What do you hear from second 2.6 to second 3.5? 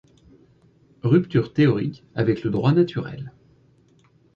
naturel.